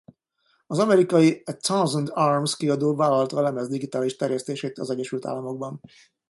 Az 0.67 0.79
amerikai 0.79 1.41
A 1.45 1.57
Thousand 1.57 2.09
Arms 2.13 2.55
kiadó 2.55 2.95
vállalta 2.95 3.37
a 3.37 3.41
lemez 3.41 3.67
digitális 3.69 4.15
terjesztését 4.15 4.77
az 4.77 4.89
Egyesült 4.89 5.25
Államokban. 5.25 5.81